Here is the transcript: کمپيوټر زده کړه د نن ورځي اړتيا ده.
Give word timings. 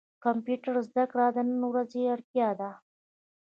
کمپيوټر 0.23 0.75
زده 0.87 1.05
کړه 1.11 1.25
د 1.31 1.37
نن 1.47 1.61
ورځي 1.69 2.03
اړتيا 2.13 2.49
ده. 2.59 2.69